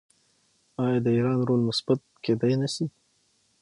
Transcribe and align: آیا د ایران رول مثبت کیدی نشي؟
آیا 0.83 0.99
د 1.05 1.07
ایران 1.15 1.39
رول 1.47 1.61
مثبت 1.69 1.99
کیدی 2.23 2.53
نشي؟ 2.61 2.85